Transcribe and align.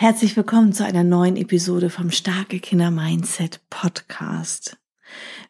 Herzlich 0.00 0.36
willkommen 0.36 0.72
zu 0.72 0.84
einer 0.84 1.02
neuen 1.02 1.36
Episode 1.36 1.90
vom 1.90 2.12
Starke 2.12 2.60
Kinder 2.60 2.92
Mindset 2.92 3.58
Podcast. 3.68 4.76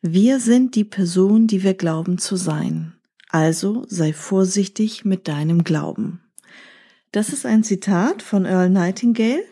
Wir 0.00 0.40
sind 0.40 0.74
die 0.74 0.84
Person, 0.84 1.46
die 1.46 1.62
wir 1.62 1.74
glauben 1.74 2.16
zu 2.16 2.36
sein. 2.36 2.94
Also 3.28 3.84
sei 3.88 4.14
vorsichtig 4.14 5.04
mit 5.04 5.28
deinem 5.28 5.64
Glauben. 5.64 6.22
Das 7.12 7.28
ist 7.28 7.44
ein 7.44 7.62
Zitat 7.62 8.22
von 8.22 8.46
Earl 8.46 8.70
Nightingale. 8.70 9.44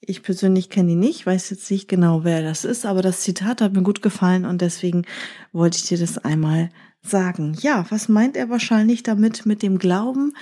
Ich 0.00 0.24
persönlich 0.24 0.70
kenne 0.70 0.90
ihn 0.90 0.98
nicht, 0.98 1.24
weiß 1.24 1.50
jetzt 1.50 1.70
nicht 1.70 1.86
genau, 1.86 2.24
wer 2.24 2.42
das 2.42 2.64
ist, 2.64 2.84
aber 2.84 3.00
das 3.00 3.20
Zitat 3.20 3.60
hat 3.60 3.74
mir 3.74 3.84
gut 3.84 4.02
gefallen 4.02 4.44
und 4.44 4.60
deswegen 4.60 5.04
wollte 5.52 5.78
ich 5.78 5.84
dir 5.84 5.98
das 5.98 6.18
einmal 6.18 6.70
sagen. 7.00 7.56
Ja, 7.60 7.86
was 7.90 8.08
meint 8.08 8.36
er 8.36 8.50
wahrscheinlich 8.50 9.04
damit 9.04 9.46
mit 9.46 9.62
dem 9.62 9.78
Glauben? 9.78 10.32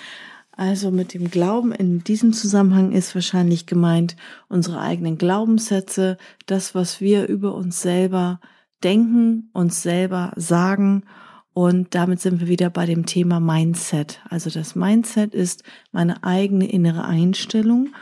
Also 0.53 0.91
mit 0.91 1.15
dem 1.15 1.31
Glauben 1.31 1.73
in 1.73 2.05
diesem 2.05 2.33
Zusammenhang 2.33 2.93
ist 2.93 3.15
wahrscheinlich 3.15 3.67
gemeint 3.67 4.17
unsere 4.49 4.81
eigenen 4.81 5.17
Glaubenssätze, 5.17 6.19
das, 6.47 6.75
was 6.75 7.01
wir 7.01 7.29
über 7.29 7.55
uns 7.55 7.81
selber 7.81 8.41
denken, 8.83 9.51
uns 9.53 9.83
selber 9.83 10.33
sagen. 10.37 11.05
Und 11.53 11.95
damit 11.95 12.21
sind 12.21 12.41
wir 12.41 12.49
wieder 12.49 12.71
bei 12.71 12.87
dem 12.87 13.07
Thema 13.07 13.41
Mindset. 13.41 14.21
Also 14.29 14.51
das 14.51 14.75
Mindset 14.75 15.35
ist 15.35 15.65
meine 15.93 16.23
eigene 16.25 16.71
innere 16.71 17.05
Einstellung. 17.05 17.95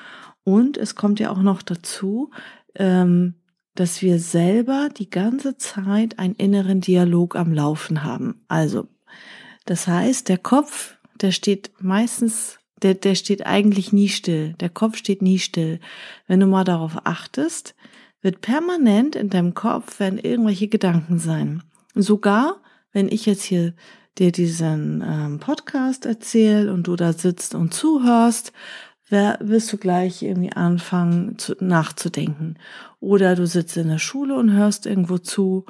Und 0.45 0.77
es 0.77 0.95
kommt 0.95 1.21
ja 1.21 1.31
auch 1.31 1.43
noch 1.43 1.63
dazu, 1.63 2.31
ähm, 2.75 3.35
dass 3.75 4.03
wir 4.03 4.19
selber 4.19 4.89
die 4.97 5.09
ganze 5.09 5.57
Zeit 5.57 6.19
einen 6.19 6.35
inneren 6.35 6.81
Dialog 6.81 7.37
am 7.37 7.53
Laufen 7.53 8.03
haben. 8.03 8.43
Also, 8.49 8.89
das 9.67 9.87
heißt, 9.87 10.29
der 10.29 10.39
Kopf 10.39 10.98
der 11.23 11.33
steht 11.33 11.71
meistens, 11.81 12.59
der, 12.83 12.95
der 12.95 13.15
steht 13.15 13.47
eigentlich 13.47 13.93
nie 13.93 14.09
still. 14.09 14.55
Der 14.61 14.69
Kopf 14.69 14.97
steht 14.97 15.23
nie 15.23 15.39
still. 15.39 15.81
Wenn 16.27 16.41
du 16.41 16.47
mal 16.47 16.65
darauf 16.65 16.99
achtest, 17.05 17.75
wird 18.23 18.41
permanent 18.41 19.17
in 19.17 19.31
deinem 19.31 19.55
Kopf 19.55 20.01
werden 20.01 20.19
irgendwelche 20.19 20.69
Gedanken 20.69 21.19
sein. 21.19 21.63
Sogar, 21.95 22.61
wenn 22.93 23.09
ich 23.09 23.27
jetzt 23.27 23.43
hier 23.43 23.75
dir 24.19 24.33
diesen 24.33 25.05
ähm, 25.07 25.39
Podcast 25.39 26.07
erzähle 26.07 26.73
und 26.73 26.87
du 26.87 26.97
da 26.97 27.13
sitzt 27.13 27.55
und 27.55 27.73
zuhörst, 27.73 28.53
wirst 29.11 29.73
du 29.73 29.79
gleich 29.79 30.23
irgendwie 30.23 30.53
anfangen 30.53 31.39
zu, 31.39 31.57
nachzudenken. 31.61 32.59
Oder 33.01 33.37
du 33.37 33.47
sitzt 33.47 33.77
in 33.77 33.89
der 33.89 33.99
Schule 33.99 34.35
und 34.35 34.53
hörst 34.53 34.85
irgendwo 34.85 35.19
zu 35.19 35.65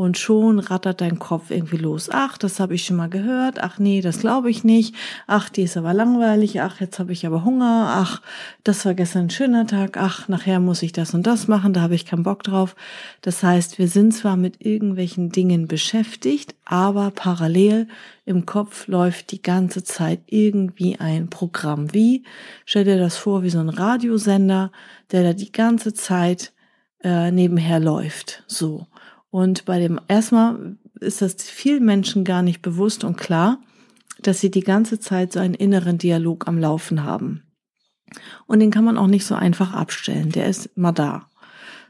und 0.00 0.16
schon 0.16 0.60
rattert 0.60 1.02
dein 1.02 1.18
Kopf 1.18 1.50
irgendwie 1.50 1.76
los. 1.76 2.08
Ach, 2.10 2.38
das 2.38 2.58
habe 2.58 2.74
ich 2.74 2.86
schon 2.86 2.96
mal 2.96 3.10
gehört. 3.10 3.62
Ach 3.62 3.78
nee, 3.78 4.00
das 4.00 4.20
glaube 4.20 4.50
ich 4.50 4.64
nicht. 4.64 4.94
Ach, 5.26 5.50
die 5.50 5.64
ist 5.64 5.76
aber 5.76 5.92
langweilig. 5.92 6.62
Ach, 6.62 6.80
jetzt 6.80 6.98
habe 6.98 7.12
ich 7.12 7.26
aber 7.26 7.44
Hunger. 7.44 7.90
Ach, 7.96 8.22
das 8.64 8.86
war 8.86 8.94
gestern 8.94 9.26
ein 9.26 9.30
schöner 9.30 9.66
Tag. 9.66 9.98
Ach, 9.98 10.26
nachher 10.26 10.58
muss 10.58 10.82
ich 10.82 10.92
das 10.92 11.12
und 11.12 11.26
das 11.26 11.48
machen. 11.48 11.74
Da 11.74 11.82
habe 11.82 11.94
ich 11.94 12.06
keinen 12.06 12.22
Bock 12.22 12.44
drauf. 12.44 12.76
Das 13.20 13.42
heißt, 13.42 13.78
wir 13.78 13.88
sind 13.88 14.12
zwar 14.12 14.38
mit 14.38 14.64
irgendwelchen 14.64 15.32
Dingen 15.32 15.68
beschäftigt, 15.68 16.54
aber 16.64 17.10
parallel 17.10 17.86
im 18.24 18.46
Kopf 18.46 18.88
läuft 18.88 19.32
die 19.32 19.42
ganze 19.42 19.84
Zeit 19.84 20.20
irgendwie 20.28 20.98
ein 20.98 21.28
Programm. 21.28 21.92
Wie? 21.92 22.24
Stell 22.64 22.84
dir 22.84 22.98
das 22.98 23.18
vor, 23.18 23.42
wie 23.42 23.50
so 23.50 23.58
ein 23.58 23.68
Radiosender, 23.68 24.72
der 25.12 25.24
da 25.24 25.32
die 25.34 25.52
ganze 25.52 25.92
Zeit 25.92 26.54
äh, 27.04 27.30
nebenher 27.30 27.80
läuft. 27.80 28.44
So. 28.46 28.86
Und 29.30 29.64
bei 29.64 29.78
dem 29.78 30.00
erstmal 30.08 30.76
ist 31.00 31.22
das 31.22 31.34
vielen 31.34 31.84
Menschen 31.84 32.24
gar 32.24 32.42
nicht 32.42 32.62
bewusst 32.62 33.04
und 33.04 33.16
klar, 33.16 33.58
dass 34.22 34.40
sie 34.40 34.50
die 34.50 34.62
ganze 34.62 35.00
Zeit 35.00 35.32
so 35.32 35.40
einen 35.40 35.54
inneren 35.54 35.98
Dialog 35.98 36.46
am 36.46 36.58
Laufen 36.58 37.04
haben. 37.04 37.44
Und 38.46 38.60
den 38.60 38.70
kann 38.70 38.84
man 38.84 38.98
auch 38.98 39.06
nicht 39.06 39.24
so 39.24 39.34
einfach 39.34 39.72
abstellen. 39.72 40.30
Der 40.30 40.46
ist 40.46 40.66
immer 40.76 40.92
da. 40.92 41.28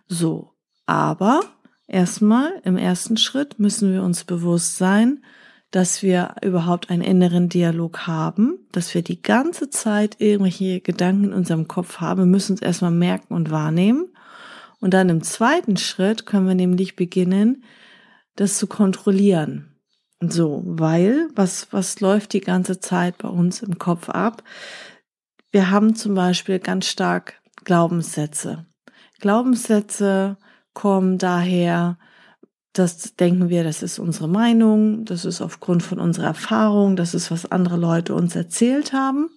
So. 0.06 0.52
Aber 0.86 1.40
erstmal 1.86 2.52
im 2.64 2.76
ersten 2.76 3.16
Schritt 3.16 3.58
müssen 3.58 3.92
wir 3.92 4.02
uns 4.02 4.24
bewusst 4.24 4.76
sein, 4.76 5.22
dass 5.70 6.02
wir 6.02 6.34
überhaupt 6.42 6.90
einen 6.90 7.02
inneren 7.02 7.48
Dialog 7.48 8.06
haben, 8.06 8.58
dass 8.72 8.92
wir 8.94 9.02
die 9.02 9.22
ganze 9.22 9.70
Zeit 9.70 10.16
irgendwelche 10.18 10.80
Gedanken 10.80 11.26
in 11.26 11.32
unserem 11.32 11.68
Kopf 11.68 11.98
haben, 11.98 12.20
wir 12.20 12.26
müssen 12.26 12.54
es 12.54 12.62
erstmal 12.62 12.90
merken 12.90 13.34
und 13.34 13.50
wahrnehmen. 13.50 14.08
Und 14.80 14.94
dann 14.94 15.08
im 15.08 15.22
zweiten 15.22 15.76
Schritt 15.76 16.26
können 16.26 16.48
wir 16.48 16.54
nämlich 16.54 16.96
beginnen, 16.96 17.64
das 18.36 18.58
zu 18.58 18.66
kontrollieren. 18.66 19.76
So, 20.20 20.62
weil 20.64 21.28
was, 21.34 21.68
was 21.70 22.00
läuft 22.00 22.32
die 22.32 22.40
ganze 22.40 22.80
Zeit 22.80 23.18
bei 23.18 23.28
uns 23.28 23.62
im 23.62 23.78
Kopf 23.78 24.08
ab? 24.08 24.42
Wir 25.50 25.70
haben 25.70 25.94
zum 25.94 26.14
Beispiel 26.14 26.58
ganz 26.58 26.86
stark 26.86 27.40
Glaubenssätze. 27.64 28.66
Glaubenssätze 29.18 30.36
kommen 30.74 31.18
daher, 31.18 31.98
das 32.72 33.16
denken 33.16 33.48
wir, 33.48 33.64
das 33.64 33.82
ist 33.82 33.98
unsere 33.98 34.28
Meinung, 34.28 35.04
das 35.04 35.24
ist 35.24 35.40
aufgrund 35.40 35.82
von 35.82 35.98
unserer 35.98 36.26
Erfahrung, 36.26 36.96
das 36.96 37.14
ist, 37.14 37.30
was 37.30 37.50
andere 37.50 37.76
Leute 37.76 38.14
uns 38.14 38.36
erzählt 38.36 38.92
haben. 38.92 39.28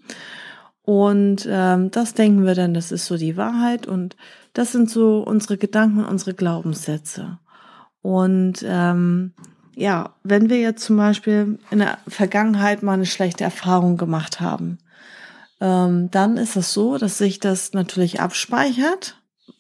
Und 0.84 1.48
ähm, 1.50 1.92
das 1.92 2.14
denken 2.14 2.46
wir 2.46 2.56
dann, 2.56 2.74
das 2.74 2.92
ist 2.92 3.06
so 3.06 3.18
die 3.18 3.38
Wahrheit 3.38 3.88
und 3.88 4.18
das 4.52 4.74
sind 4.74 4.90
so 4.90 5.20
unsere 5.20 5.58
Gedanken, 5.58 6.04
unsere 6.04 6.34
Glaubenssätze. 6.34 7.40
Und 8.02 8.66
ähm, 8.68 9.32
ja, 9.76 10.14
wenn 10.24 10.50
wir 10.50 10.60
jetzt 10.60 10.84
zum 10.84 10.98
Beispiel 10.98 11.58
in 11.72 11.80
der 11.80 11.98
Vergangenheit 12.08 12.84
mal 12.84 12.94
eine 12.94 13.06
schlechte 13.06 13.46
Erfahrung 13.46 13.96
gemacht 13.96 14.42
haben, 14.42 14.78
ähm, 15.62 16.12
dann 16.12 16.36
ist 16.36 16.58
es 16.58 16.74
so, 16.74 16.98
dass 16.98 17.18
sich 17.18 17.40
das 17.40 17.72
natürlich 17.74 18.20
abspeichert. 18.20 19.16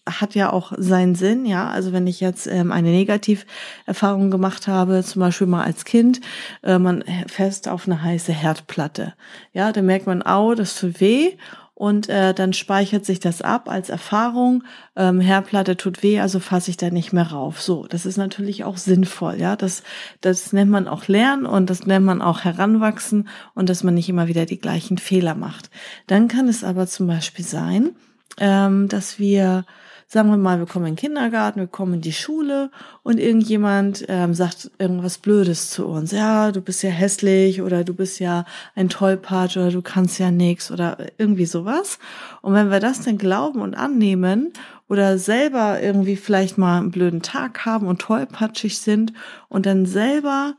Hat 0.05 0.35
ja 0.35 0.51
auch 0.51 0.73
seinen 0.77 1.15
Sinn, 1.15 1.45
ja. 1.45 1.69
Also 1.69 1.93
wenn 1.93 2.07
ich 2.07 2.19
jetzt 2.19 2.47
ähm, 2.47 2.71
eine 2.71 2.89
Negativerfahrung 2.89 4.31
gemacht 4.31 4.67
habe, 4.67 5.03
zum 5.03 5.21
Beispiel 5.21 5.47
mal 5.47 5.63
als 5.63 5.85
Kind, 5.85 6.19
äh, 6.61 6.77
man 6.77 7.03
fest 7.27 7.69
auf 7.69 7.87
eine 7.87 8.03
heiße 8.03 8.33
Herdplatte, 8.33 9.13
ja, 9.53 9.71
dann 9.71 9.85
merkt 9.85 10.07
man, 10.07 10.21
au, 10.21 10.55
das 10.55 10.75
tut 10.75 10.99
weh 10.99 11.31
und 11.75 12.07
äh, 12.07 12.33
dann 12.33 12.53
speichert 12.53 13.05
sich 13.05 13.19
das 13.19 13.41
ab 13.41 13.69
als 13.69 13.89
Erfahrung. 13.89 14.63
Ähm, 14.95 15.19
Herdplatte 15.19 15.75
tut 15.75 16.03
weh, 16.03 16.19
also 16.19 16.39
fasse 16.39 16.69
ich 16.69 16.77
da 16.77 16.89
nicht 16.89 17.13
mehr 17.13 17.31
rauf. 17.31 17.61
So, 17.61 17.87
das 17.87 18.05
ist 18.05 18.17
natürlich 18.17 18.63
auch 18.63 18.77
sinnvoll, 18.77 19.35
ja. 19.39 19.55
Das, 19.55 19.83
das 20.21 20.53
nennt 20.53 20.71
man 20.71 20.87
auch 20.87 21.07
Lernen 21.07 21.45
und 21.45 21.69
das 21.69 21.85
nennt 21.85 22.05
man 22.05 22.21
auch 22.21 22.43
Heranwachsen 22.43 23.27
und 23.55 23.69
dass 23.69 23.83
man 23.83 23.95
nicht 23.95 24.09
immer 24.09 24.27
wieder 24.27 24.45
die 24.45 24.59
gleichen 24.59 24.97
Fehler 24.97 25.35
macht. 25.35 25.69
Dann 26.07 26.27
kann 26.27 26.47
es 26.47 26.63
aber 26.63 26.87
zum 26.87 27.07
Beispiel 27.07 27.45
sein, 27.45 27.95
ähm, 28.39 28.87
dass 28.87 29.19
wir 29.19 29.65
sagen 30.13 30.29
wir 30.29 30.37
mal, 30.37 30.59
wir 30.59 30.67
kommen 30.67 30.85
in 30.85 30.91
den 30.93 30.99
Kindergarten, 30.99 31.59
wir 31.59 31.67
kommen 31.67 31.95
in 31.95 32.01
die 32.01 32.13
Schule 32.13 32.69
und 33.01 33.19
irgendjemand 33.19 34.05
ähm, 34.07 34.35
sagt 34.35 34.69
irgendwas 34.77 35.17
Blödes 35.17 35.71
zu 35.71 35.87
uns. 35.87 36.11
Ja, 36.11 36.51
du 36.51 36.61
bist 36.61 36.83
ja 36.83 36.91
hässlich 36.91 37.63
oder 37.63 37.83
du 37.83 37.95
bist 37.95 38.19
ja 38.19 38.45
ein 38.75 38.89
Tollpatsch 38.89 39.57
oder 39.57 39.71
du 39.71 39.81
kannst 39.81 40.19
ja 40.19 40.29
nix 40.29 40.69
oder 40.69 40.97
irgendwie 41.17 41.47
sowas. 41.47 41.97
Und 42.43 42.53
wenn 42.53 42.69
wir 42.69 42.79
das 42.79 43.01
dann 43.01 43.17
glauben 43.17 43.59
und 43.59 43.73
annehmen 43.73 44.53
oder 44.87 45.17
selber 45.17 45.81
irgendwie 45.81 46.15
vielleicht 46.15 46.59
mal 46.59 46.77
einen 46.77 46.91
blöden 46.91 47.23
Tag 47.23 47.65
haben 47.65 47.87
und 47.87 47.99
tollpatschig 47.99 48.77
sind 48.77 49.13
und 49.49 49.65
dann 49.65 49.87
selber 49.87 50.53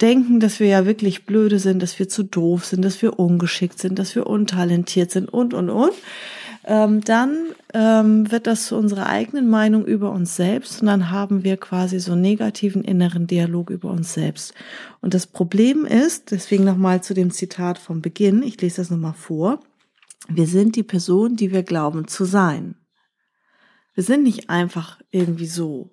denken, 0.00 0.40
dass 0.40 0.60
wir 0.60 0.68
ja 0.68 0.86
wirklich 0.86 1.26
blöde 1.26 1.58
sind, 1.58 1.82
dass 1.82 1.98
wir 1.98 2.08
zu 2.08 2.22
doof 2.22 2.64
sind, 2.64 2.82
dass 2.82 3.02
wir 3.02 3.18
ungeschickt 3.18 3.78
sind, 3.78 3.98
dass 3.98 4.14
wir 4.14 4.26
untalentiert 4.26 5.10
sind 5.10 5.28
und, 5.28 5.52
und, 5.52 5.68
und, 5.68 5.92
ähm, 6.64 7.00
dann 7.02 7.54
ähm, 7.74 8.30
wird 8.30 8.46
das 8.46 8.66
zu 8.66 8.76
unserer 8.76 9.06
eigenen 9.06 9.48
Meinung 9.48 9.84
über 9.84 10.10
uns 10.12 10.36
selbst 10.36 10.80
und 10.80 10.86
dann 10.86 11.10
haben 11.10 11.42
wir 11.42 11.56
quasi 11.56 11.98
so 11.98 12.12
einen 12.12 12.20
negativen 12.20 12.84
inneren 12.84 13.26
Dialog 13.26 13.70
über 13.70 13.90
uns 13.90 14.14
selbst. 14.14 14.54
Und 15.00 15.14
das 15.14 15.26
Problem 15.26 15.84
ist, 15.84 16.30
deswegen 16.30 16.64
nochmal 16.64 17.02
zu 17.02 17.14
dem 17.14 17.30
Zitat 17.30 17.78
vom 17.78 18.00
Beginn, 18.00 18.42
ich 18.42 18.60
lese 18.60 18.76
das 18.76 18.90
nochmal 18.90 19.14
vor, 19.14 19.60
wir 20.28 20.46
sind 20.46 20.76
die 20.76 20.84
Person, 20.84 21.36
die 21.36 21.50
wir 21.50 21.64
glauben 21.64 22.06
zu 22.06 22.24
sein. 22.24 22.76
Wir 23.94 24.04
sind 24.04 24.22
nicht 24.22 24.48
einfach 24.48 25.00
irgendwie 25.10 25.46
so, 25.46 25.90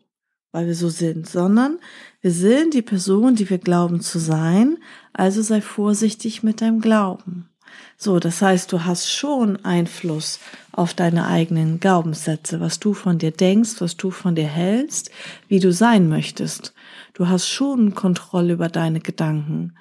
weil 0.51 0.67
wir 0.67 0.75
so 0.75 0.89
sind, 0.89 1.27
sondern 1.27 1.79
wir 2.21 2.31
sind 2.31 2.73
die 2.73 2.81
Person, 2.81 3.35
die 3.35 3.49
wir 3.49 3.57
glauben 3.57 4.01
zu 4.01 4.19
sein, 4.19 4.77
also 5.13 5.41
sei 5.41 5.61
vorsichtig 5.61 6.43
mit 6.43 6.61
deinem 6.61 6.79
Glauben. 6.79 7.49
So, 7.97 8.19
das 8.19 8.41
heißt, 8.41 8.71
du 8.71 8.85
hast 8.85 9.11
schon 9.11 9.63
Einfluss 9.65 10.39
auf 10.71 10.93
deine 10.93 11.27
eigenen 11.27 11.79
Glaubenssätze, 11.79 12.59
was 12.59 12.79
du 12.79 12.93
von 12.93 13.17
dir 13.17 13.31
denkst, 13.31 13.79
was 13.79 13.97
du 13.97 14.11
von 14.11 14.35
dir 14.35 14.47
hältst, 14.47 15.11
wie 15.47 15.59
du 15.59 15.71
sein 15.73 16.07
möchtest. 16.07 16.73
Du 17.13 17.27
hast 17.27 17.47
schon 17.49 17.95
Kontrolle 17.95 18.53
über 18.53 18.69
deine 18.69 19.01
Gedanken. 19.01 19.73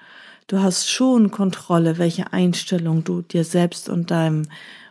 Du 0.49 0.61
hast 0.61 0.91
schon 0.91 1.31
Kontrolle, 1.31 1.99
welche 1.99 2.33
Einstellung 2.33 3.05
du 3.05 3.23
dir 3.23 3.45
selbst 3.45 3.89
und 3.89 4.11
deinem 4.11 4.49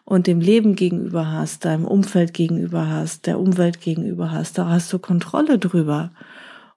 und 0.08 0.26
dem 0.26 0.40
Leben 0.40 0.78
gegenüber 0.78 1.30
hast, 1.34 1.66
deinem 1.66 1.84
Umfeld 1.84 2.34
gegenüber 2.34 2.88
hast, 2.88 3.28
der 3.28 3.42
Umwelt 3.42 3.82
gegenüber 3.82 4.32
hast. 4.32 4.58
Da 4.58 4.70
hast 4.70 4.94
du 4.94 5.00
Kontrolle 5.00 5.60
drüber. 5.60 6.12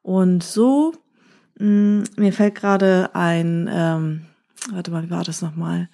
Und 0.02 0.42
so, 0.42 0.94
mh, 1.60 1.66
mm, 1.68 2.04
mir 2.16 2.32
fällt 2.32 2.56
gerade 2.56 3.10
ein, 3.14 3.70
ähm, 3.72 4.22
warte 4.72 4.90
mal, 4.90 5.04
wie 5.04 5.10
war 5.10 5.24
das 5.24 5.42
nochmal? 5.42 5.88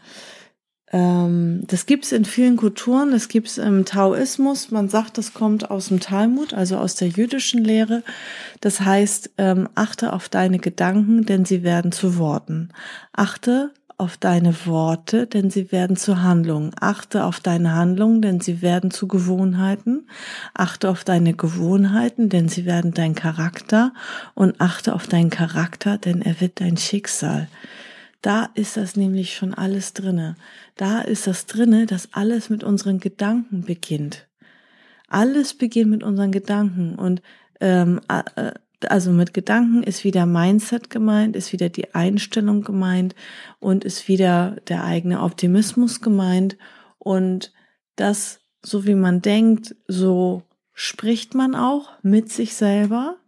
Ähm, 0.93 1.65
das 1.67 1.87
gibt's 1.87 2.13
in 2.13 2.25
vielen 2.25 2.57
Kulturen, 2.57 3.11
das 3.11 3.29
gibt's 3.29 3.59
im 3.59 3.85
Taoismus. 3.85 4.71
Man 4.71 4.89
sagt, 4.89 5.19
das 5.19 5.35
kommt 5.35 5.71
aus 5.71 5.89
dem 5.89 6.01
Talmud, 6.01 6.55
also 6.55 6.77
aus 6.77 6.95
der 6.95 7.09
jüdischen 7.09 7.65
Lehre. 7.65 8.03
Das 8.61 8.81
heißt, 8.81 9.31
ähm, 9.39 9.69
achte 9.75 10.13
auf 10.13 10.29
deine 10.29 10.59
Gedanken, 10.59 11.27
denn 11.27 11.45
sie 11.45 11.63
werden 11.65 11.91
zu 11.91 12.19
Worten. 12.19 12.71
Achte 13.13 13.73
auf 13.99 14.17
deine 14.19 14.67
Worte, 14.67 15.27
denn 15.27 15.51
sie 15.51 15.73
werden 15.73 15.97
zu 15.97 16.23
Handlungen. 16.23 16.71
Achte 16.79 17.25
auf 17.25 17.41
deine 17.41 17.75
Handlungen, 17.75 18.21
denn 18.21 18.41
sie 18.41 18.61
werden 18.61 18.91
zu 18.91 19.09
Gewohnheiten. 19.09 20.07
Achte 20.55 20.91
auf 20.91 21.03
deine 21.03 21.33
Gewohnheiten, 21.35 22.29
denn 22.29 22.49
sie 22.49 22.67
werden 22.67 22.93
dein 22.93 23.15
Charakter. 23.15 23.93
Und 24.35 24.61
achte 24.61 24.95
auf 24.95 25.07
deinen 25.07 25.31
Charakter, 25.31 25.99
denn 25.99 26.21
er 26.23 26.41
wird 26.41 26.61
dein 26.61 26.77
Schicksal. 26.77 27.49
Da 28.27 28.51
ist 28.55 28.77
das 28.77 28.97
nämlich 28.97 29.37
schon 29.37 29.55
alles 29.55 29.93
drinne. 29.93 30.35
Da 30.75 31.01
ist 31.01 31.29
das 31.29 31.47
drinne, 31.47 31.87
dass 31.87 32.13
alles 32.13 32.51
mit 32.51 32.65
unseren 32.65 32.99
Gedanken 32.99 33.63
beginnt. 33.63 34.27
Alles 35.07 35.55
beginnt 35.55 35.93
mit 35.93 36.03
unseren 36.03 36.33
Gedanken 36.33 36.97
und 36.97 37.23
ähm, 37.61 38.01
äh, 38.09 38.51
also 38.89 39.13
mit 39.13 39.33
Gedanken 39.33 39.85
ist 39.85 40.03
wieder 40.03 40.27
Mindset 40.27 40.91
gemeint, 40.91 41.37
ist 41.37 41.53
wieder 41.53 41.69
die 41.69 41.95
Einstellung 41.95 42.63
gemeint 42.63 43.15
und 43.61 43.85
ist 43.85 44.09
wieder 44.09 44.57
der 44.67 44.83
eigene 44.83 45.23
Optimismus 45.23 46.01
gemeint 46.01 46.57
und 46.99 47.53
das, 47.95 48.41
so 48.61 48.89
wie 48.89 48.97
man 48.97 49.23
denkt, 49.23 49.77
so 49.87 50.43
spricht 50.73 51.37
man 51.37 51.55
auch 51.55 51.93
mit 52.03 52.33
sich 52.33 52.55
selber 52.55 53.19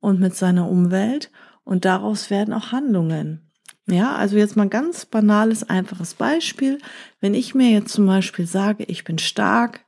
und 0.00 0.18
mit 0.18 0.34
seiner 0.34 0.68
Umwelt 0.68 1.30
und 1.62 1.84
daraus 1.84 2.30
werden 2.30 2.52
auch 2.52 2.72
Handlungen. 2.72 3.46
Ja, 3.90 4.14
also 4.14 4.36
jetzt 4.36 4.56
mal 4.56 4.68
ganz 4.68 5.04
banales, 5.04 5.68
einfaches 5.68 6.14
Beispiel. 6.14 6.78
Wenn 7.20 7.34
ich 7.34 7.54
mir 7.54 7.70
jetzt 7.70 7.92
zum 7.92 8.06
Beispiel 8.06 8.46
sage, 8.46 8.84
ich 8.84 9.04
bin 9.04 9.18
stark, 9.18 9.80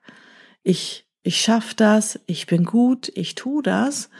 ich, 0.62 1.06
ich 1.22 1.40
schaff 1.40 1.75
das, 1.75 2.19
ich 2.26 2.46
bin 2.46 2.64
gut, 2.64 3.12
ich 3.14 3.34
tu 3.34 3.62
das. 3.62 4.10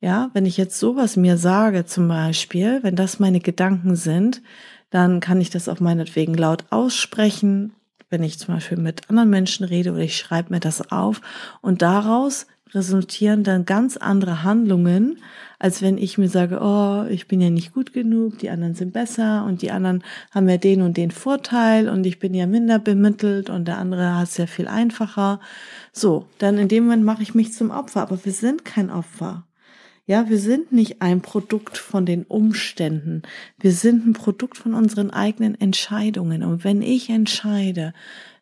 Ja, 0.00 0.30
wenn 0.34 0.46
ich 0.46 0.56
jetzt 0.56 0.78
sowas 0.78 1.16
mir 1.16 1.36
sage 1.36 1.84
zum 1.86 2.08
Beispiel, 2.08 2.80
wenn 2.82 2.94
das 2.94 3.18
meine 3.18 3.40
Gedanken 3.40 3.96
sind, 3.96 4.42
dann 4.90 5.20
kann 5.20 5.40
ich 5.40 5.50
das 5.50 5.68
auch 5.68 5.80
meinetwegen 5.80 6.34
laut 6.34 6.66
aussprechen, 6.70 7.72
wenn 8.10 8.22
ich 8.22 8.38
zum 8.38 8.54
Beispiel 8.54 8.78
mit 8.78 9.10
anderen 9.10 9.30
Menschen 9.30 9.64
rede 9.64 9.92
oder 9.92 10.02
ich 10.02 10.16
schreibe 10.16 10.52
mir 10.52 10.60
das 10.60 10.92
auf 10.92 11.20
und 11.62 11.82
daraus 11.82 12.46
resultieren 12.72 13.44
dann 13.44 13.64
ganz 13.64 13.96
andere 13.96 14.42
Handlungen, 14.42 15.18
als 15.64 15.80
wenn 15.80 15.96
ich 15.96 16.18
mir 16.18 16.28
sage, 16.28 16.58
oh, 16.60 17.06
ich 17.08 17.26
bin 17.26 17.40
ja 17.40 17.48
nicht 17.48 17.72
gut 17.72 17.94
genug, 17.94 18.38
die 18.38 18.50
anderen 18.50 18.74
sind 18.74 18.92
besser 18.92 19.46
und 19.46 19.62
die 19.62 19.70
anderen 19.70 20.04
haben 20.30 20.46
ja 20.46 20.58
den 20.58 20.82
und 20.82 20.98
den 20.98 21.10
Vorteil 21.10 21.88
und 21.88 22.04
ich 22.04 22.18
bin 22.18 22.34
ja 22.34 22.46
minder 22.46 22.78
bemittelt 22.78 23.48
und 23.48 23.66
der 23.66 23.78
andere 23.78 24.14
hat 24.14 24.28
es 24.28 24.36
ja 24.36 24.46
viel 24.46 24.68
einfacher. 24.68 25.40
So, 25.90 26.26
dann 26.36 26.58
in 26.58 26.68
dem 26.68 26.84
Moment 26.84 27.04
mache 27.04 27.22
ich 27.22 27.34
mich 27.34 27.54
zum 27.54 27.70
Opfer, 27.70 28.02
aber 28.02 28.22
wir 28.26 28.32
sind 28.32 28.66
kein 28.66 28.90
Opfer. 28.90 29.46
Ja, 30.04 30.28
wir 30.28 30.36
sind 30.36 30.70
nicht 30.70 31.00
ein 31.00 31.22
Produkt 31.22 31.78
von 31.78 32.04
den 32.04 32.24
Umständen. 32.24 33.22
Wir 33.58 33.72
sind 33.72 34.06
ein 34.06 34.12
Produkt 34.12 34.58
von 34.58 34.74
unseren 34.74 35.12
eigenen 35.12 35.58
Entscheidungen. 35.58 36.42
Und 36.42 36.62
wenn 36.64 36.82
ich 36.82 37.08
entscheide, 37.08 37.94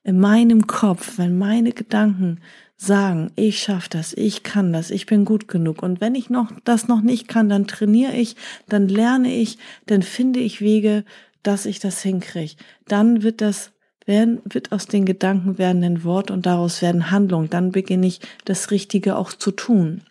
in 0.02 0.18
meinem 0.18 0.66
Kopf, 0.66 1.18
wenn 1.18 1.38
meine 1.38 1.70
Gedanken 1.70 2.40
sagen, 2.82 3.30
ich 3.36 3.60
schaffe 3.60 3.88
das, 3.90 4.12
ich 4.12 4.42
kann 4.42 4.72
das, 4.72 4.90
ich 4.90 5.06
bin 5.06 5.24
gut 5.24 5.46
genug. 5.46 5.82
Und 5.82 6.00
wenn 6.00 6.14
ich 6.14 6.30
noch 6.30 6.50
das 6.64 6.88
noch 6.88 7.00
nicht 7.00 7.28
kann, 7.28 7.48
dann 7.48 7.66
trainiere 7.66 8.14
ich, 8.14 8.36
dann 8.68 8.88
lerne 8.88 9.32
ich, 9.32 9.58
dann 9.86 10.02
finde 10.02 10.40
ich 10.40 10.60
Wege, 10.60 11.04
dass 11.42 11.64
ich 11.66 11.78
das 11.78 12.02
hinkriege. 12.02 12.56
Dann 12.86 13.22
wird 13.22 13.40
das 13.40 13.72
werden, 14.04 14.40
wird 14.44 14.72
aus 14.72 14.86
den 14.86 15.04
Gedanken 15.04 15.58
werden 15.58 15.84
ein 15.84 16.02
Wort 16.04 16.30
und 16.30 16.44
daraus 16.44 16.82
werden 16.82 17.10
Handlungen. 17.10 17.50
Dann 17.50 17.70
beginne 17.70 18.06
ich 18.06 18.20
das 18.44 18.70
Richtige 18.72 19.16
auch 19.16 19.32
zu 19.32 19.52
tun. 19.52 20.02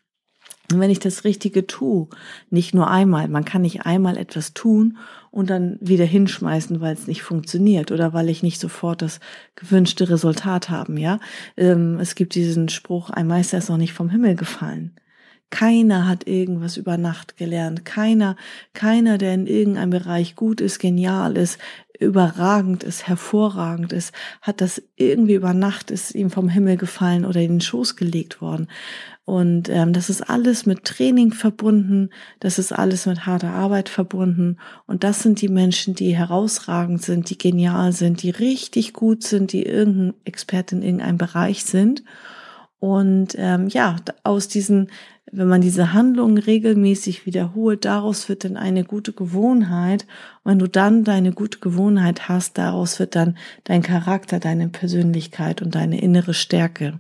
Und 0.72 0.80
wenn 0.80 0.90
ich 0.90 1.00
das 1.00 1.24
Richtige 1.24 1.68
tue, 1.68 2.08
nicht 2.50 2.74
nur 2.74 2.90
einmal, 2.90 3.28
man 3.28 3.46
kann 3.46 3.62
nicht 3.62 3.86
einmal 3.86 4.18
etwas 4.18 4.54
tun 4.54 4.98
und 5.30 5.50
dann 5.50 5.78
wieder 5.82 6.06
hinschmeißen, 6.06 6.82
weil 6.82 6.94
es 6.94 7.08
nicht 7.08 7.24
funktioniert 7.24 7.92
oder 7.92 8.14
weil 8.14 8.30
ich 8.30 8.44
nicht 8.44 8.60
sofort 8.60 9.02
das 9.02 9.20
gewünschte 9.56 10.10
Resultat 10.10 10.70
haben, 10.70 10.98
ja. 10.98 11.20
Ähm, 11.58 12.00
es 12.00 12.16
gibt 12.16 12.36
diesen 12.36 12.70
Spruch, 12.70 13.10
ein 13.10 13.28
Meister 13.28 13.58
ist 13.58 13.70
noch 13.70 13.78
nicht 13.78 13.94
vom 13.94 14.10
Himmel 14.10 14.36
gefallen. 14.36 14.96
Keiner 15.52 16.08
hat 16.08 16.28
irgendwas 16.28 16.78
über 16.78 16.98
Nacht 16.98 17.36
gelernt. 17.36 17.84
Keiner, 17.84 18.38
keiner, 18.74 19.18
der 19.18 19.34
in 19.34 19.48
irgendeinem 19.48 19.90
Bereich 19.90 20.38
gut 20.38 20.62
ist, 20.62 20.80
genial 20.80 21.36
ist, 21.36 21.60
überragend 22.00 22.84
ist, 22.84 23.08
hervorragend 23.08 23.94
ist, 23.94 24.14
hat 24.42 24.62
das 24.62 24.82
irgendwie 24.96 25.36
über 25.36 25.54
Nacht 25.54 25.92
ist 25.92 26.16
ihm 26.16 26.32
vom 26.32 26.50
Himmel 26.50 26.78
gefallen 26.78 27.26
oder 27.26 27.42
in 27.42 27.52
den 27.52 27.62
Schoß 27.62 27.96
gelegt 27.96 28.42
worden. 28.42 28.68
Und 29.32 29.70
ähm, 29.70 29.94
das 29.94 30.10
ist 30.10 30.30
alles 30.30 30.66
mit 30.66 30.84
Training 30.84 31.32
verbunden, 31.32 32.10
das 32.42 32.60
ist 32.60 32.74
alles 32.74 33.06
mit 33.06 33.26
harter 33.26 33.52
Arbeit 33.54 33.88
verbunden. 33.88 34.58
Und 34.88 35.06
das 35.06 35.24
sind 35.24 35.40
die 35.40 35.48
Menschen, 35.48 35.96
die 35.96 36.14
herausragend 36.14 37.02
sind, 37.02 37.30
die 37.30 37.38
genial 37.38 37.94
sind, 37.94 38.24
die 38.24 38.32
richtig 38.32 38.92
gut 38.92 39.24
sind, 39.24 39.54
die 39.54 39.64
irgendein 39.64 40.16
Experte 40.26 40.76
in 40.76 40.82
irgendeinem 40.82 41.18
Bereich 41.18 41.64
sind. 41.64 42.04
Und 42.80 43.36
ähm, 43.38 43.70
ja, 43.70 43.96
aus 44.26 44.50
diesen, 44.50 44.92
wenn 45.32 45.48
man 45.48 45.62
diese 45.62 45.94
Handlungen 45.94 46.38
regelmäßig 46.38 47.26
wiederholt, 47.26 47.86
daraus 47.86 48.28
wird 48.28 48.44
dann 48.44 48.58
eine 48.58 48.84
gute 48.84 49.14
Gewohnheit. 49.14 50.08
Und 50.44 50.52
wenn 50.52 50.60
du 50.60 50.68
dann 50.68 51.06
deine 51.06 51.32
gute 51.32 51.60
Gewohnheit 51.60 52.28
hast, 52.28 52.58
daraus 52.58 53.00
wird 53.00 53.16
dann 53.16 53.38
dein 53.64 53.82
Charakter, 53.82 54.42
deine 54.42 54.68
Persönlichkeit 54.68 55.62
und 55.62 55.74
deine 55.76 56.02
innere 56.02 56.34
Stärke. 56.34 57.00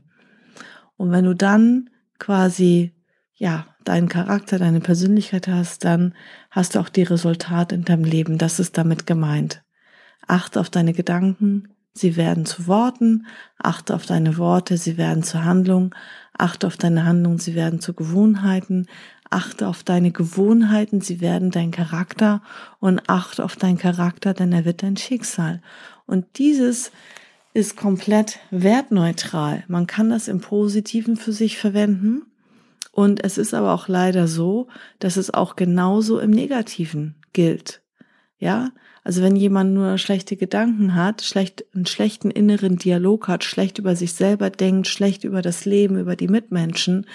Und 0.95 1.11
wenn 1.11 1.25
du 1.25 1.35
dann 1.35 1.89
quasi, 2.21 2.93
ja, 3.35 3.65
deinen 3.83 4.07
Charakter, 4.07 4.59
deine 4.59 4.79
Persönlichkeit 4.79 5.47
hast, 5.47 5.83
dann 5.83 6.13
hast 6.51 6.75
du 6.75 6.79
auch 6.79 6.89
die 6.89 7.03
Resultate 7.03 7.73
in 7.75 7.83
deinem 7.83 8.03
Leben. 8.05 8.37
Das 8.37 8.59
ist 8.59 8.77
damit 8.77 9.07
gemeint. 9.07 9.63
Achte 10.27 10.59
auf 10.59 10.69
deine 10.69 10.93
Gedanken, 10.93 11.69
sie 11.93 12.15
werden 12.15 12.45
zu 12.45 12.67
Worten, 12.67 13.25
achte 13.57 13.95
auf 13.95 14.05
deine 14.05 14.37
Worte, 14.37 14.77
sie 14.77 14.97
werden 14.97 15.23
zu 15.23 15.43
Handlungen, 15.43 15.95
achte 16.37 16.67
auf 16.67 16.77
deine 16.77 17.05
Handlungen, 17.05 17.39
sie 17.39 17.55
werden 17.55 17.81
zu 17.81 17.95
Gewohnheiten, 17.95 18.85
achte 19.31 19.67
auf 19.67 19.83
deine 19.83 20.11
Gewohnheiten, 20.11 21.01
sie 21.01 21.21
werden 21.21 21.49
dein 21.49 21.71
Charakter 21.71 22.43
und 22.79 23.09
achte 23.09 23.43
auf 23.43 23.55
deinen 23.55 23.79
Charakter, 23.79 24.35
denn 24.35 24.53
er 24.53 24.63
wird 24.63 24.83
dein 24.83 24.95
Schicksal. 24.95 25.61
Und 26.05 26.37
dieses 26.37 26.91
ist 27.53 27.75
komplett 27.75 28.39
wertneutral. 28.49 29.63
Man 29.67 29.87
kann 29.87 30.09
das 30.09 30.27
im 30.27 30.39
Positiven 30.39 31.17
für 31.17 31.33
sich 31.33 31.57
verwenden. 31.57 32.23
Und 32.91 33.23
es 33.23 33.37
ist 33.37 33.53
aber 33.53 33.73
auch 33.73 33.87
leider 33.87 34.27
so, 34.27 34.67
dass 34.99 35.17
es 35.17 35.33
auch 35.33 35.55
genauso 35.55 36.19
im 36.19 36.31
Negativen 36.31 37.15
gilt. 37.33 37.81
Ja, 38.37 38.71
also 39.03 39.21
wenn 39.21 39.35
jemand 39.35 39.73
nur 39.73 39.97
schlechte 39.97 40.35
Gedanken 40.35 40.95
hat, 40.95 41.21
schlecht, 41.21 41.65
einen 41.73 41.85
schlechten 41.85 42.29
inneren 42.29 42.77
Dialog 42.77 43.27
hat, 43.27 43.43
schlecht 43.43 43.79
über 43.79 43.95
sich 43.95 44.13
selber 44.13 44.49
denkt, 44.49 44.87
schlecht 44.87 45.23
über 45.23 45.41
das 45.41 45.65
Leben, 45.65 45.97
über 45.97 46.15
die 46.15 46.27
Mitmenschen, 46.27 47.07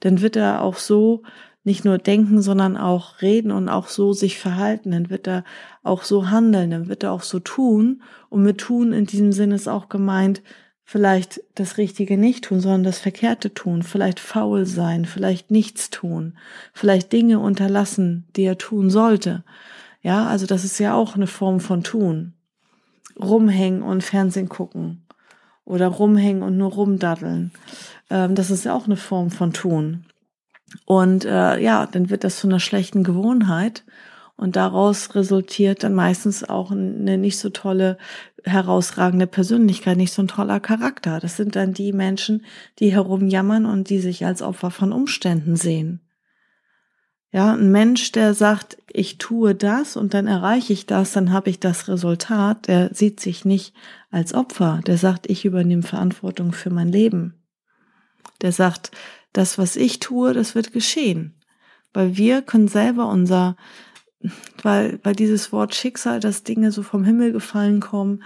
dann 0.00 0.20
wird 0.20 0.36
er 0.36 0.62
auch 0.62 0.76
so 0.76 1.22
nicht 1.62 1.84
nur 1.84 1.98
denken, 1.98 2.40
sondern 2.40 2.76
auch 2.76 3.20
reden 3.20 3.50
und 3.52 3.68
auch 3.68 3.88
so 3.88 4.12
sich 4.12 4.38
verhalten. 4.38 4.92
Dann 4.92 5.10
wird 5.10 5.28
er 5.28 5.44
auch 5.82 6.02
so 6.02 6.30
handeln, 6.30 6.70
dann 6.70 6.88
wird 6.88 7.02
er 7.02 7.12
auch 7.12 7.22
so 7.22 7.38
tun. 7.38 8.02
Und 8.28 8.42
mit 8.42 8.58
tun 8.58 8.92
in 8.92 9.06
diesem 9.06 9.32
Sinne 9.32 9.54
ist 9.56 9.68
auch 9.68 9.88
gemeint, 9.88 10.42
vielleicht 10.90 11.40
das 11.54 11.78
Richtige 11.78 12.16
nicht 12.16 12.44
tun, 12.44 12.60
sondern 12.60 12.82
das 12.82 12.98
Verkehrte 12.98 13.54
tun, 13.54 13.84
vielleicht 13.84 14.18
faul 14.18 14.66
sein, 14.66 15.04
vielleicht 15.04 15.52
nichts 15.52 15.90
tun, 15.90 16.36
vielleicht 16.72 17.12
Dinge 17.12 17.38
unterlassen, 17.38 18.26
die 18.34 18.42
er 18.42 18.58
tun 18.58 18.90
sollte. 18.90 19.44
Ja, 20.02 20.26
also 20.26 20.46
das 20.46 20.64
ist 20.64 20.80
ja 20.80 20.94
auch 20.94 21.14
eine 21.14 21.28
Form 21.28 21.60
von 21.60 21.84
tun. 21.84 22.32
Rumhängen 23.16 23.82
und 23.82 24.02
Fernsehen 24.02 24.48
gucken 24.48 25.02
oder 25.64 25.86
rumhängen 25.86 26.42
und 26.42 26.56
nur 26.56 26.72
rumdaddeln. 26.72 27.52
Ähm, 28.08 28.34
das 28.34 28.50
ist 28.50 28.64
ja 28.64 28.74
auch 28.74 28.86
eine 28.86 28.96
Form 28.96 29.30
von 29.30 29.52
tun. 29.52 30.06
Und 30.84 31.24
äh, 31.24 31.58
ja, 31.60 31.86
dann 31.86 32.10
wird 32.10 32.24
das 32.24 32.38
zu 32.38 32.46
einer 32.46 32.60
schlechten 32.60 33.04
Gewohnheit. 33.04 33.84
Und 34.36 34.56
daraus 34.56 35.14
resultiert 35.14 35.82
dann 35.82 35.94
meistens 35.94 36.48
auch 36.48 36.70
eine 36.70 37.18
nicht 37.18 37.38
so 37.38 37.50
tolle, 37.50 37.98
herausragende 38.44 39.26
Persönlichkeit, 39.26 39.98
nicht 39.98 40.14
so 40.14 40.22
ein 40.22 40.28
toller 40.28 40.60
Charakter. 40.60 41.20
Das 41.20 41.36
sind 41.36 41.56
dann 41.56 41.74
die 41.74 41.92
Menschen, 41.92 42.44
die 42.78 42.90
herumjammern 42.90 43.66
und 43.66 43.90
die 43.90 43.98
sich 43.98 44.24
als 44.24 44.40
Opfer 44.40 44.70
von 44.70 44.92
Umständen 44.92 45.56
sehen. 45.56 46.00
Ja, 47.32 47.52
ein 47.52 47.70
Mensch, 47.70 48.10
der 48.10 48.34
sagt, 48.34 48.78
ich 48.88 49.18
tue 49.18 49.54
das 49.54 49.96
und 49.96 50.14
dann 50.14 50.26
erreiche 50.26 50.72
ich 50.72 50.86
das, 50.86 51.12
dann 51.12 51.30
habe 51.30 51.48
ich 51.50 51.60
das 51.60 51.86
Resultat, 51.86 52.66
der 52.66 52.92
sieht 52.92 53.20
sich 53.20 53.44
nicht 53.44 53.72
als 54.10 54.34
Opfer, 54.34 54.80
der 54.84 54.96
sagt, 54.96 55.30
ich 55.30 55.44
übernehme 55.44 55.82
Verantwortung 55.82 56.52
für 56.52 56.70
mein 56.70 56.88
Leben. 56.88 57.34
Der 58.42 58.50
sagt, 58.50 58.90
das, 59.32 59.58
was 59.58 59.76
ich 59.76 60.00
tue, 60.00 60.32
das 60.32 60.54
wird 60.54 60.72
geschehen. 60.72 61.34
Weil 61.92 62.16
wir 62.16 62.42
können 62.42 62.68
selber 62.68 63.08
unser, 63.08 63.56
weil, 64.62 65.00
weil 65.02 65.14
dieses 65.14 65.52
Wort 65.52 65.74
Schicksal, 65.74 66.20
dass 66.20 66.44
Dinge 66.44 66.72
so 66.72 66.82
vom 66.82 67.04
Himmel 67.04 67.32
gefallen 67.32 67.80
kommen, 67.80 68.22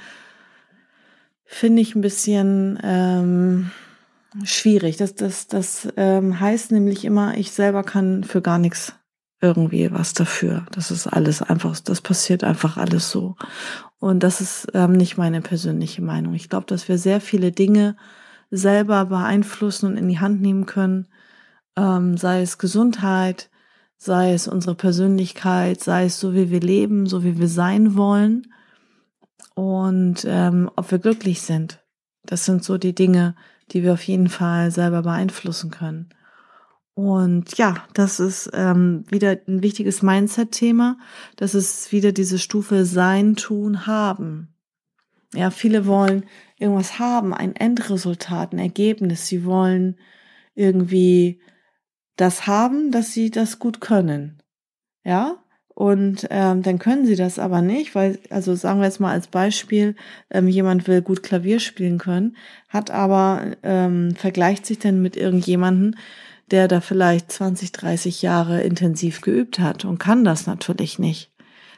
finde 1.44 1.82
ich 1.82 1.94
ein 1.94 2.00
bisschen, 2.00 2.78
ähm, 2.82 3.70
schwierig. 4.42 4.96
Das, 4.96 5.14
das, 5.14 5.46
das 5.46 5.88
ähm, 5.96 6.40
heißt 6.40 6.72
nämlich 6.72 7.04
immer, 7.04 7.36
ich 7.36 7.52
selber 7.52 7.84
kann 7.84 8.24
für 8.24 8.42
gar 8.42 8.58
nichts 8.58 8.94
irgendwie 9.40 9.92
was 9.92 10.14
dafür. 10.14 10.66
Das 10.72 10.90
ist 10.90 11.06
alles 11.06 11.42
einfach, 11.42 11.78
das 11.80 12.00
passiert 12.00 12.44
einfach 12.44 12.76
alles 12.76 13.10
so. 13.10 13.36
Und 13.98 14.22
das 14.22 14.40
ist 14.40 14.68
ähm, 14.74 14.92
nicht 14.92 15.16
meine 15.16 15.40
persönliche 15.40 16.02
Meinung. 16.02 16.34
Ich 16.34 16.48
glaube, 16.48 16.66
dass 16.66 16.88
wir 16.88 16.98
sehr 16.98 17.20
viele 17.20 17.52
Dinge 17.52 17.96
selber 18.56 19.06
beeinflussen 19.06 19.86
und 19.86 19.96
in 19.96 20.08
die 20.08 20.20
Hand 20.20 20.40
nehmen 20.40 20.66
können, 20.66 21.08
ähm, 21.76 22.16
sei 22.16 22.42
es 22.42 22.58
Gesundheit, 22.58 23.50
sei 23.96 24.32
es 24.32 24.48
unsere 24.48 24.74
Persönlichkeit, 24.74 25.82
sei 25.82 26.06
es 26.06 26.20
so, 26.20 26.34
wie 26.34 26.50
wir 26.50 26.60
leben, 26.60 27.06
so 27.06 27.24
wie 27.24 27.38
wir 27.38 27.48
sein 27.48 27.96
wollen 27.96 28.46
und 29.54 30.24
ähm, 30.26 30.70
ob 30.76 30.90
wir 30.90 30.98
glücklich 30.98 31.42
sind. 31.42 31.82
Das 32.24 32.44
sind 32.44 32.64
so 32.64 32.78
die 32.78 32.94
Dinge, 32.94 33.34
die 33.70 33.82
wir 33.82 33.92
auf 33.92 34.02
jeden 34.02 34.28
Fall 34.28 34.70
selber 34.70 35.02
beeinflussen 35.02 35.70
können. 35.70 36.10
Und 36.94 37.58
ja, 37.58 37.84
das 37.92 38.20
ist 38.20 38.50
ähm, 38.54 39.04
wieder 39.08 39.36
ein 39.48 39.62
wichtiges 39.62 40.02
Mindset-Thema. 40.02 40.96
Das 41.36 41.54
ist 41.54 41.90
wieder 41.90 42.12
diese 42.12 42.38
Stufe 42.38 42.84
Sein, 42.84 43.34
Tun, 43.34 43.86
Haben. 43.86 44.53
Ja, 45.34 45.50
viele 45.50 45.86
wollen 45.86 46.24
irgendwas 46.58 46.98
haben, 46.98 47.34
ein 47.34 47.56
Endresultat, 47.56 48.52
ein 48.52 48.58
Ergebnis. 48.58 49.26
Sie 49.26 49.44
wollen 49.44 49.98
irgendwie 50.54 51.40
das 52.16 52.46
haben, 52.46 52.90
dass 52.90 53.12
sie 53.12 53.30
das 53.30 53.58
gut 53.58 53.80
können. 53.80 54.42
Ja, 55.04 55.44
und 55.74 56.28
ähm, 56.30 56.62
dann 56.62 56.78
können 56.78 57.04
sie 57.04 57.16
das 57.16 57.40
aber 57.40 57.60
nicht, 57.60 57.96
weil, 57.96 58.20
also 58.30 58.54
sagen 58.54 58.78
wir 58.78 58.86
jetzt 58.86 59.00
mal 59.00 59.10
als 59.10 59.26
Beispiel, 59.26 59.96
ähm, 60.30 60.46
jemand 60.46 60.86
will 60.86 61.02
gut 61.02 61.24
Klavier 61.24 61.58
spielen 61.58 61.98
können, 61.98 62.36
hat 62.68 62.92
aber, 62.92 63.56
ähm, 63.64 64.14
vergleicht 64.14 64.66
sich 64.66 64.78
dann 64.78 65.02
mit 65.02 65.16
irgendjemanden, 65.16 65.96
der 66.50 66.68
da 66.68 66.80
vielleicht 66.80 67.32
20, 67.32 67.72
30 67.72 68.22
Jahre 68.22 68.62
intensiv 68.62 69.20
geübt 69.20 69.58
hat 69.58 69.84
und 69.84 69.98
kann 69.98 70.24
das 70.24 70.46
natürlich 70.46 71.00
nicht. 71.00 71.33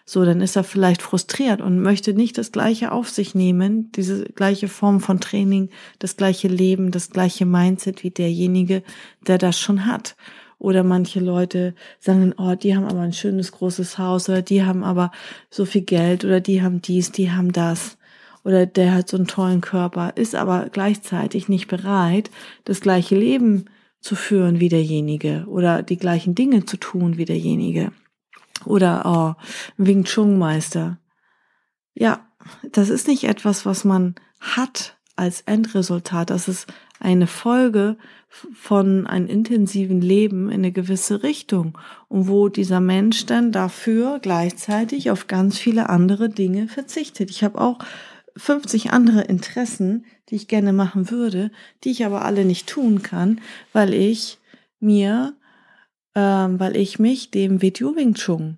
So, 0.08 0.24
dann 0.24 0.40
ist 0.40 0.54
er 0.54 0.62
vielleicht 0.62 1.02
frustriert 1.02 1.60
und 1.60 1.82
möchte 1.82 2.14
nicht 2.14 2.38
das 2.38 2.52
Gleiche 2.52 2.92
auf 2.92 3.10
sich 3.10 3.34
nehmen, 3.34 3.90
diese 3.90 4.24
gleiche 4.26 4.68
Form 4.68 5.00
von 5.00 5.20
Training, 5.20 5.68
das 5.98 6.16
gleiche 6.16 6.46
Leben, 6.46 6.92
das 6.92 7.10
gleiche 7.10 7.44
Mindset 7.44 8.04
wie 8.04 8.10
derjenige, 8.10 8.84
der 9.26 9.36
das 9.38 9.58
schon 9.58 9.84
hat. 9.84 10.14
Oder 10.58 10.84
manche 10.84 11.18
Leute 11.18 11.74
sagen, 11.98 12.32
oh, 12.38 12.54
die 12.54 12.76
haben 12.76 12.84
aber 12.86 13.00
ein 13.00 13.12
schönes 13.12 13.50
großes 13.50 13.98
Haus 13.98 14.28
oder 14.28 14.42
die 14.42 14.64
haben 14.64 14.84
aber 14.84 15.10
so 15.50 15.64
viel 15.64 15.82
Geld 15.82 16.24
oder 16.24 16.40
die 16.40 16.62
haben 16.62 16.80
dies, 16.80 17.10
die 17.10 17.32
haben 17.32 17.50
das. 17.50 17.98
Oder 18.44 18.64
der 18.64 18.94
hat 18.94 19.08
so 19.08 19.16
einen 19.16 19.26
tollen 19.26 19.60
Körper, 19.60 20.12
ist 20.14 20.36
aber 20.36 20.68
gleichzeitig 20.70 21.48
nicht 21.48 21.66
bereit, 21.66 22.30
das 22.62 22.80
gleiche 22.80 23.16
Leben 23.16 23.64
zu 24.00 24.14
führen 24.14 24.60
wie 24.60 24.68
derjenige 24.68 25.46
oder 25.48 25.82
die 25.82 25.96
gleichen 25.96 26.36
Dinge 26.36 26.64
zu 26.64 26.76
tun 26.76 27.16
wie 27.16 27.24
derjenige. 27.24 27.90
Oder 28.64 29.36
oh, 29.38 29.42
Wing 29.76 30.04
Chun 30.04 30.38
Meister. 30.38 30.98
Ja, 31.94 32.26
das 32.62 32.88
ist 32.88 33.08
nicht 33.08 33.24
etwas, 33.24 33.66
was 33.66 33.84
man 33.84 34.14
hat 34.40 34.96
als 35.16 35.42
Endresultat. 35.42 36.30
Das 36.30 36.48
ist 36.48 36.66
eine 37.00 37.26
Folge 37.26 37.96
von 38.28 39.06
einem 39.06 39.26
intensiven 39.26 40.00
Leben 40.00 40.48
in 40.48 40.60
eine 40.60 40.72
gewisse 40.72 41.22
Richtung 41.22 41.78
und 42.08 42.28
wo 42.28 42.48
dieser 42.48 42.80
Mensch 42.80 43.26
dann 43.26 43.52
dafür 43.52 44.18
gleichzeitig 44.20 45.10
auf 45.10 45.26
ganz 45.26 45.58
viele 45.58 45.88
andere 45.88 46.28
Dinge 46.28 46.68
verzichtet. 46.68 47.30
Ich 47.30 47.42
habe 47.44 47.60
auch 47.60 47.78
50 48.36 48.90
andere 48.90 49.22
Interessen, 49.22 50.04
die 50.28 50.36
ich 50.36 50.48
gerne 50.48 50.72
machen 50.72 51.10
würde, 51.10 51.50
die 51.84 51.90
ich 51.90 52.04
aber 52.04 52.24
alle 52.24 52.44
nicht 52.44 52.68
tun 52.68 53.02
kann, 53.02 53.40
weil 53.72 53.94
ich 53.94 54.38
mir, 54.80 55.34
ähm, 56.16 56.58
weil 56.58 56.76
ich 56.76 56.98
mich 56.98 57.30
dem 57.30 57.62
Video 57.62 57.94
Wing 57.94 58.14
Chun 58.14 58.56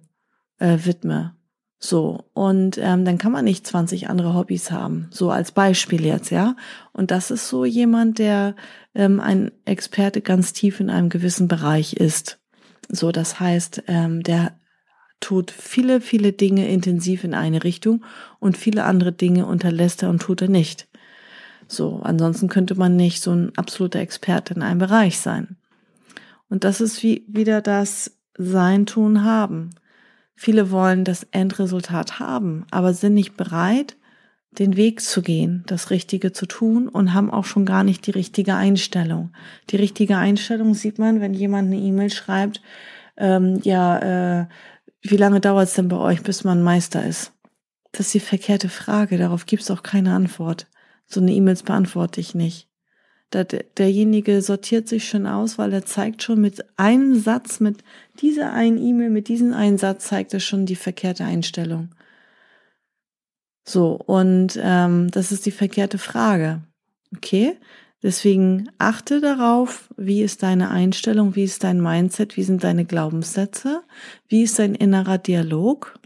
äh, 0.59 0.79
widme. 0.85 1.35
So, 1.81 2.25
und 2.33 2.79
ähm, 2.79 3.05
dann 3.05 3.19
kann 3.19 3.31
man 3.31 3.45
nicht 3.45 3.67
20 3.67 4.09
andere 4.09 4.35
Hobbys 4.35 4.71
haben, 4.71 5.09
so 5.11 5.31
als 5.31 5.53
Beispiel 5.53 6.05
jetzt, 6.05 6.31
ja. 6.31 6.57
Und 6.93 7.11
das 7.11 7.31
ist 7.31 7.49
so 7.49 7.65
jemand, 7.65 8.19
der 8.19 8.57
ähm, 8.95 9.21
ein 9.21 9.53
Experte 9.65 10.21
ganz 10.21 10.53
tief 10.53 10.81
in 10.81 10.91
einem 10.91 11.09
gewissen 11.09 11.47
Bereich 11.47 11.93
ist. 11.95 12.41
So, 12.89 13.13
das 13.13 13.39
heißt, 13.39 13.85
ähm, 13.87 14.23
der 14.23 14.57
tut 15.21 15.51
viele, 15.51 16.01
viele 16.01 16.33
Dinge 16.33 16.69
intensiv 16.69 17.23
in 17.23 17.35
eine 17.35 17.63
Richtung 17.63 18.05
und 18.41 18.57
viele 18.57 18.85
andere 18.85 19.13
Dinge 19.13 19.47
unterlässt 19.47 20.03
er 20.03 20.11
und 20.11 20.23
tut 20.23 20.43
er 20.43 20.49
nicht. 20.49 20.89
So, 21.69 22.01
ansonsten 22.03 22.49
könnte 22.49 22.77
man 22.77 22.97
nicht 22.97 23.21
so 23.21 23.33
ein 23.33 23.53
absoluter 23.57 24.01
Experte 24.01 24.55
in 24.55 24.63
einem 24.63 24.79
Bereich 24.79 25.19
sein. 25.19 25.58
Und 26.49 26.65
das 26.65 26.81
ist 26.81 27.03
wie 27.03 27.25
wieder 27.29 27.61
das 27.61 28.19
Sein, 28.37 28.87
Tun, 28.87 29.25
Haben. 29.25 29.71
Viele 30.35 30.71
wollen 30.71 31.05
das 31.05 31.27
Endresultat 31.33 32.21
haben, 32.21 32.65
aber 32.71 32.95
sind 32.95 33.15
nicht 33.15 33.37
bereit, 33.37 33.97
den 34.53 34.77
Weg 34.77 35.01
zu 35.01 35.21
gehen, 35.21 35.65
das 35.67 35.91
Richtige 35.91 36.33
zu 36.33 36.47
tun 36.47 36.89
und 36.89 37.13
haben 37.13 37.31
auch 37.31 37.45
schon 37.45 37.67
gar 37.67 37.85
nicht 37.85 38.07
die 38.07 38.13
richtige 38.13 38.55
Einstellung. 38.55 39.33
Die 39.71 39.77
richtige 39.77 40.17
Einstellung 40.17 40.75
sieht 40.75 40.99
man, 40.99 41.21
wenn 41.21 41.35
jemand 41.35 41.67
eine 41.67 41.81
E-Mail 41.81 42.11
schreibt, 42.11 42.63
ähm, 43.17 43.61
ja, 43.65 44.43
äh, 44.43 44.47
wie 45.03 45.17
lange 45.17 45.41
dauert 45.41 45.69
es 45.69 45.75
denn 45.75 45.89
bei 45.89 45.97
euch, 45.97 46.23
bis 46.23 46.45
man 46.45 46.63
Meister 46.63 47.05
ist? 47.05 47.33
Das 47.93 48.07
ist 48.07 48.15
die 48.15 48.21
verkehrte 48.21 48.69
Frage, 48.69 49.19
darauf 49.19 49.45
gibt 49.47 49.63
es 49.63 49.71
auch 49.71 49.83
keine 49.83 50.15
Antwort. 50.15 50.67
So 51.07 51.21
eine 51.21 51.33
E-Mails 51.33 51.63
beantworte 51.63 52.21
ich 52.21 52.35
nicht 52.35 52.68
derjenige 53.33 54.41
sortiert 54.41 54.89
sich 54.89 55.09
schon 55.09 55.27
aus, 55.27 55.59
weil 55.59 55.73
er 55.73 55.85
zeigt 55.85 56.23
schon 56.23 56.41
mit 56.41 56.65
einem 56.79 57.19
Satz, 57.21 57.61
mit 57.61 57.85
dieser 58.21 58.53
einen 58.53 58.79
E-Mail, 58.79 59.11
mit 59.11 59.29
diesem 59.29 59.53
einen 59.53 59.77
Satz 59.77 60.07
zeigt 60.07 60.33
er 60.33 60.41
schon 60.41 60.65
die 60.65 60.77
verkehrte 60.77 61.25
Einstellung. 61.25 61.91
So, 63.65 63.93
und 64.07 64.59
ähm, 64.63 65.11
das 65.11 65.31
ist 65.31 65.45
die 65.45 65.51
verkehrte 65.51 65.99
Frage. 65.99 66.63
Okay? 67.15 67.57
Deswegen 68.03 68.71
achte 68.79 69.21
darauf, 69.21 69.91
wie 69.97 70.23
ist 70.23 70.43
deine 70.43 70.71
Einstellung, 70.71 71.35
wie 71.37 71.45
ist 71.45 71.65
dein 71.65 71.83
Mindset, 71.83 72.37
wie 72.37 72.45
sind 72.45 72.65
deine 72.65 72.85
Glaubenssätze, 72.85 73.83
wie 74.29 74.45
ist 74.45 74.59
dein 74.59 74.75
innerer 74.75 75.19
Dialog, 75.19 75.99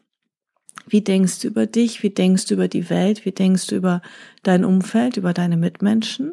wie 0.88 1.02
denkst 1.02 1.41
du 1.41 1.49
über 1.49 1.67
dich, 1.67 2.02
wie 2.02 2.11
denkst 2.11 2.47
du 2.47 2.55
über 2.55 2.67
die 2.67 2.91
Welt, 2.91 3.25
wie 3.25 3.33
denkst 3.33 3.69
du 3.69 3.76
über 3.76 4.02
dein 4.43 4.64
Umfeld, 4.64 5.17
über 5.19 5.33
deine 5.33 5.57
Mitmenschen 5.57 6.33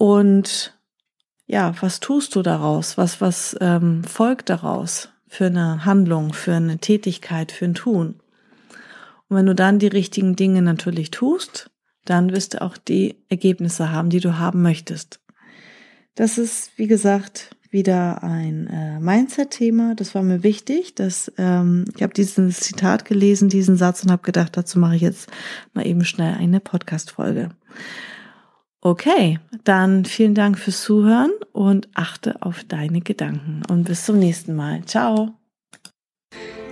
und 0.00 0.72
ja, 1.46 1.74
was 1.82 2.00
tust 2.00 2.34
du 2.34 2.40
daraus? 2.40 2.96
Was, 2.96 3.20
was 3.20 3.54
ähm, 3.60 4.02
folgt 4.02 4.48
daraus 4.48 5.10
für 5.28 5.44
eine 5.44 5.84
Handlung, 5.84 6.32
für 6.32 6.54
eine 6.54 6.78
Tätigkeit, 6.78 7.52
für 7.52 7.66
ein 7.66 7.74
Tun? 7.74 8.14
Und 9.28 9.36
wenn 9.36 9.44
du 9.44 9.54
dann 9.54 9.78
die 9.78 9.88
richtigen 9.88 10.36
Dinge 10.36 10.62
natürlich 10.62 11.10
tust, 11.10 11.70
dann 12.06 12.32
wirst 12.32 12.54
du 12.54 12.62
auch 12.62 12.78
die 12.78 13.16
Ergebnisse 13.28 13.92
haben, 13.92 14.08
die 14.08 14.20
du 14.20 14.38
haben 14.38 14.62
möchtest. 14.62 15.20
Das 16.14 16.38
ist, 16.38 16.70
wie 16.78 16.86
gesagt, 16.86 17.54
wieder 17.68 18.22
ein 18.22 18.68
äh, 18.68 19.00
Mindset-Thema. 19.00 19.96
Das 19.96 20.14
war 20.14 20.22
mir 20.22 20.42
wichtig. 20.42 20.94
Dass, 20.94 21.30
ähm, 21.36 21.84
ich 21.94 22.02
habe 22.02 22.14
diesen 22.14 22.50
Zitat 22.52 23.04
gelesen, 23.04 23.50
diesen 23.50 23.76
Satz 23.76 24.02
und 24.02 24.10
habe 24.10 24.22
gedacht, 24.22 24.56
dazu 24.56 24.78
mache 24.78 24.96
ich 24.96 25.02
jetzt 25.02 25.28
mal 25.74 25.86
eben 25.86 26.06
schnell 26.06 26.36
eine 26.36 26.60
Podcast-Folge. 26.60 27.50
Okay, 28.82 29.38
dann 29.64 30.06
vielen 30.06 30.34
Dank 30.34 30.58
fürs 30.58 30.82
Zuhören 30.82 31.32
und 31.52 31.88
achte 31.94 32.40
auf 32.40 32.64
deine 32.64 33.02
Gedanken 33.02 33.62
und 33.68 33.84
bis 33.84 34.06
zum 34.06 34.18
nächsten 34.18 34.54
Mal. 34.54 34.82
Ciao. 34.86 35.34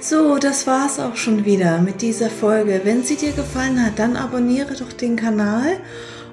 So, 0.01 0.39
das 0.39 0.67
war's 0.67 1.01
auch 1.01 1.17
schon 1.17 1.45
wieder 1.45 1.79
mit 1.81 2.01
dieser 2.03 2.31
Folge. 2.31 2.83
Wenn 2.85 3.03
sie 3.03 3.17
dir 3.17 3.33
gefallen 3.33 3.85
hat, 3.85 3.99
dann 3.99 4.17
abonniere 4.17 4.75
doch 4.75 4.93
den 4.93 5.17
Kanal 5.17 5.81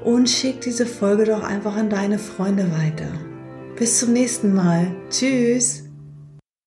und 0.04 0.30
schick 0.30 0.62
diese 0.62 0.86
Folge 0.86 1.26
doch 1.26 1.44
einfach 1.44 1.76
an 1.76 1.90
deine 1.90 2.20
Freunde 2.20 2.72
weiter. 2.72 3.12
Bis 3.76 4.00
zum 4.00 4.14
nächsten 4.14 4.54
Mal. 4.54 4.96
Tschüss. 5.10 5.85